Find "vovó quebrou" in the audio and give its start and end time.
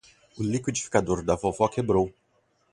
1.41-2.05